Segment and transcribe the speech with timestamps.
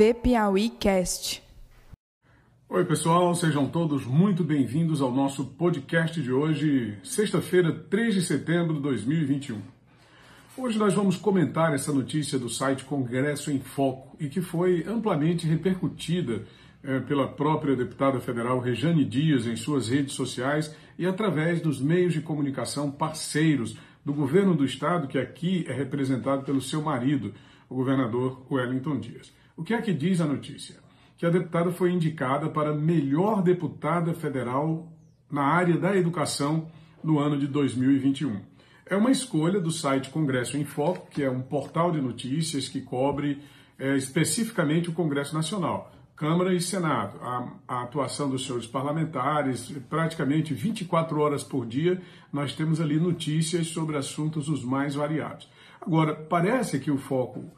[0.00, 1.42] TV Piauí Cast.
[2.70, 8.76] Oi, pessoal, sejam todos muito bem-vindos ao nosso podcast de hoje, sexta-feira, 3 de setembro
[8.76, 9.60] de 2021.
[10.56, 15.46] Hoje nós vamos comentar essa notícia do site Congresso em Foco e que foi amplamente
[15.46, 16.46] repercutida
[16.82, 22.14] eh, pela própria deputada federal Rejane Dias em suas redes sociais e através dos meios
[22.14, 27.34] de comunicação parceiros do governo do estado, que aqui é representado pelo seu marido,
[27.68, 29.38] o governador Wellington Dias.
[29.60, 30.76] O que é que diz a notícia?
[31.18, 34.90] Que a deputada foi indicada para melhor deputada federal
[35.30, 36.70] na área da educação
[37.04, 38.40] no ano de 2021.
[38.86, 42.80] É uma escolha do site Congresso em Foco, que é um portal de notícias que
[42.80, 43.42] cobre
[43.78, 45.92] é, especificamente o Congresso Nacional.
[46.16, 52.00] Câmara e Senado, a, a, atuação dos senhores parlamentares, praticamente 24 horas por dia,
[52.32, 55.46] nós temos ali notícias sobre assuntos os mais variados.
[55.82, 57.52] Agora, parece que o foco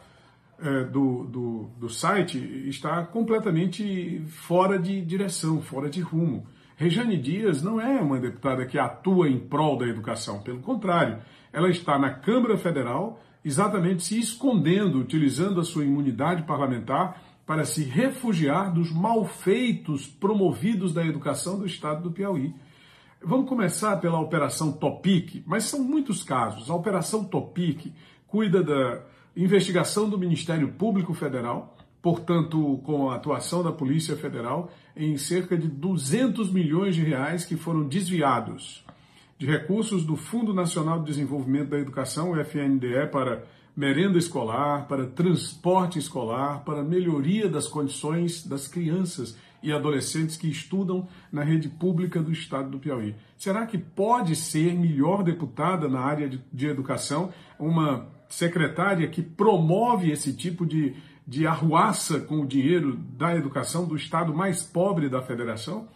[0.62, 6.47] é, do, do, do site está completamente fora de direção, fora de rumo.
[6.77, 11.19] Rejane Dias não é uma deputada que atua em prol da educação, pelo contrário,
[11.53, 17.83] ela está na Câmara Federal exatamente se escondendo, utilizando a sua imunidade parlamentar para se
[17.83, 22.55] refugiar dos malfeitos promovidos da educação do estado do Piauí.
[23.20, 26.70] Vamos começar pela Operação Topic, mas são muitos casos.
[26.70, 27.92] A Operação Topic
[28.27, 35.16] cuida da investigação do Ministério Público Federal, portanto, com a atuação da Polícia Federal, em
[35.16, 38.84] cerca de 200 milhões de reais que foram desviados
[39.42, 43.44] de recursos do Fundo Nacional de Desenvolvimento da Educação, o FNDE, para
[43.77, 51.08] merenda escolar, para transporte escolar, para melhoria das condições das crianças e adolescentes que estudam
[51.33, 53.17] na rede pública do estado do Piauí.
[53.36, 60.11] Será que pode ser melhor deputada na área de, de educação uma secretária que promove
[60.11, 60.94] esse tipo de,
[61.27, 65.86] de arruaça com o dinheiro da educação do estado mais pobre da federação?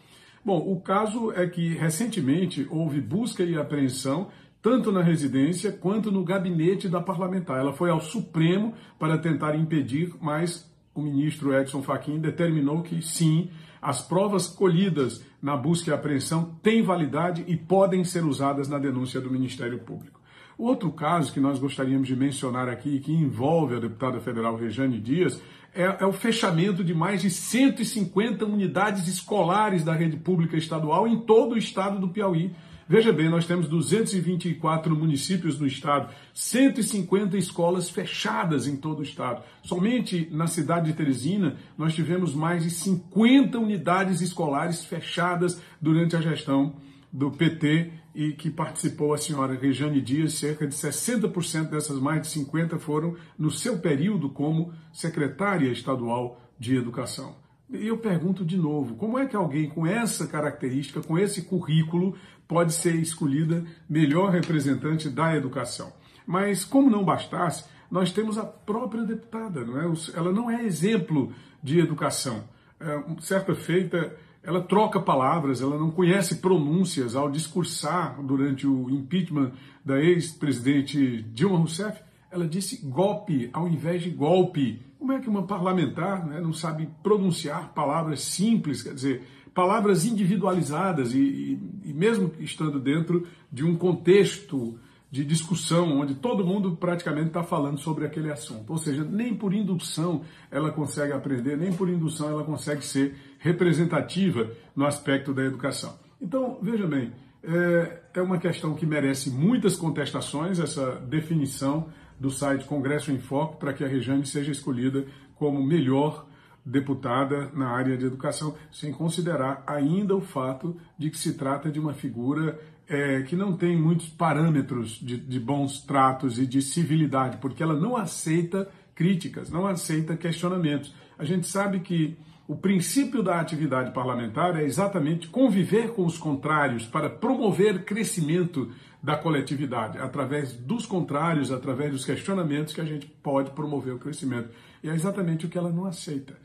[0.45, 4.29] Bom, o caso é que recentemente houve busca e apreensão
[4.61, 7.59] tanto na residência quanto no gabinete da parlamentar.
[7.59, 13.49] Ela foi ao Supremo para tentar impedir, mas o ministro Edson Fachin determinou que sim,
[13.81, 19.21] as provas colhidas na busca e apreensão têm validade e podem ser usadas na denúncia
[19.23, 20.16] do Ministério Público.
[20.59, 25.39] Outro caso que nós gostaríamos de mencionar aqui, que envolve a deputada federal Rejane Dias,
[25.75, 31.21] é, é, o fechamento de mais de 150 unidades escolares da rede pública estadual em
[31.21, 32.51] todo o estado do Piauí.
[32.89, 39.43] Veja bem, nós temos 224 municípios no estado, 150 escolas fechadas em todo o estado.
[39.63, 46.21] Somente na cidade de Teresina, nós tivemos mais de 50 unidades escolares fechadas durante a
[46.23, 46.77] gestão
[47.17, 52.29] do PT e que participou a senhora Rejane Dias, cerca de 60% dessas mais de
[52.29, 57.37] 50 foram no seu período como secretária estadual de educação.
[57.71, 62.15] E eu pergunto de novo, como é que alguém com essa característica, com esse currículo,
[62.47, 65.95] pode ser escolhida melhor representante da educação?
[66.27, 69.95] Mas como não bastasse, nós temos a própria deputada, não é?
[70.15, 71.33] Ela não é exemplo
[71.63, 72.45] de educação.
[72.79, 74.15] É, certa feita,
[74.47, 79.51] ela troca palavras, ela não conhece pronúncias ao discursar durante o impeachment
[79.85, 82.01] da ex-presidente Dilma Rousseff.
[82.31, 84.81] Ela disse golpe ao invés de golpe.
[85.01, 91.13] Como é que uma parlamentar né, não sabe pronunciar palavras simples, quer dizer, palavras individualizadas
[91.13, 94.79] e, e, e mesmo estando dentro de um contexto
[95.17, 98.71] de discussão, onde todo mundo praticamente está falando sobre aquele assunto.
[98.71, 104.51] Ou seja, nem por indução ela consegue aprender, nem por indução ela consegue ser representativa
[104.75, 105.99] no aspecto da educação.
[106.21, 107.13] Então, veja bem,
[107.43, 111.89] é, é uma questão que merece muitas contestações, essa definição
[112.21, 116.27] do site Congresso em Foco, para que a Rejane seja escolhida como melhor
[116.67, 121.79] deputada na área de educação, sem considerar ainda o fato de que se trata de
[121.79, 127.37] uma figura é, que não tem muitos parâmetros de, de bons tratos e de civilidade,
[127.37, 130.93] porque ela não aceita críticas, não aceita questionamentos.
[131.17, 132.19] A gente sabe que
[132.49, 139.17] o princípio da atividade parlamentar é exatamente conviver com os contrários para promover crescimento da
[139.17, 139.99] coletividade.
[139.99, 144.51] Através dos contrários, através dos questionamentos, que a gente pode promover o crescimento.
[144.83, 146.37] E é exatamente o que ela não aceita.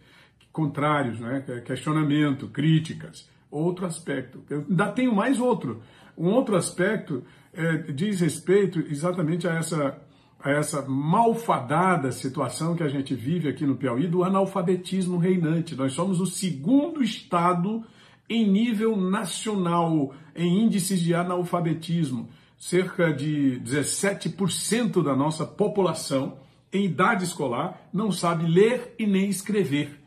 [0.52, 1.42] Contrários, né?
[1.66, 3.30] questionamento, críticas.
[3.50, 4.44] Outro aspecto.
[4.50, 5.82] Eu ainda tenho mais outro.
[6.18, 9.98] Um outro aspecto é, diz respeito exatamente a essa,
[10.40, 15.76] a essa malfadada situação que a gente vive aqui no Piauí do analfabetismo reinante.
[15.76, 17.84] Nós somos o segundo estado
[18.30, 22.30] em nível nacional em índices de analfabetismo.
[22.58, 26.38] Cerca de 17% da nossa população
[26.72, 30.01] em idade escolar, não sabe ler e nem escrever.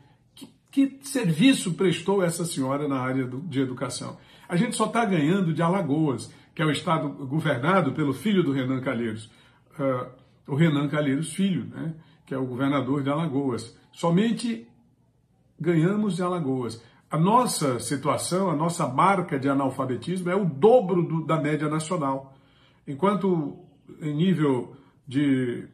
[0.75, 4.17] Que, serviço prestou essa senhora na área do, de educação?
[4.45, 8.51] A gente só está ganhando de Alagoas, que é o estado governado pelo filho do
[8.51, 9.31] Renan Calheiros,
[9.79, 10.11] uh,
[10.45, 11.93] o Renan Calheiros Filho, né,
[12.25, 13.73] que é o governador de Alagoas.
[13.93, 14.67] Somente
[15.57, 16.83] ganhamos de Alagoas.
[17.09, 22.35] A nossa situação, a nossa marca de analfabetismo é o dobro do, da média nacional.
[22.85, 23.59] Enquanto
[24.01, 24.75] em nível
[25.07, 25.69] de.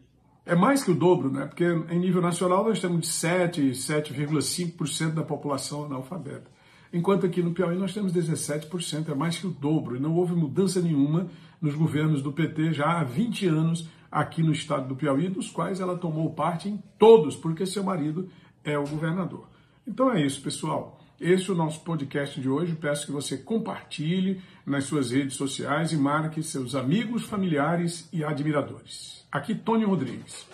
[0.45, 1.45] É mais que o dobro, né?
[1.45, 6.49] Porque em nível nacional nós temos de 7, 7,5% da população analfabeta.
[6.91, 9.95] Enquanto aqui no Piauí nós temos 17%, é mais que o dobro.
[9.95, 11.27] E não houve mudança nenhuma
[11.61, 15.79] nos governos do PT já há 20 anos aqui no estado do Piauí, dos quais
[15.79, 18.27] ela tomou parte em todos, porque seu marido
[18.63, 19.47] é o governador.
[19.87, 21.00] Então é isso, pessoal.
[21.21, 22.73] Esse é o nosso podcast de hoje.
[22.73, 29.23] Peço que você compartilhe nas suas redes sociais e marque seus amigos, familiares e admiradores.
[29.31, 30.47] Aqui, Tony Rodrigues.